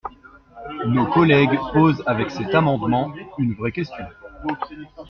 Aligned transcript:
Nos 0.87 1.05
collègues 1.13 1.59
posent 1.73 2.01
avec 2.07 2.31
cet 2.31 2.55
amendement 2.55 3.13
une 3.37 3.53
vraie 3.53 3.71
question. 3.71 4.03